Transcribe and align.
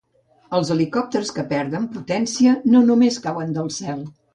Els 0.59 0.71
helicòpters 0.75 1.29
que 1.37 1.45
perden 1.53 1.87
potència 2.01 2.59
no 2.75 2.87
només 2.93 3.25
cauen 3.31 3.59
del 3.61 3.77
cel. 3.83 4.07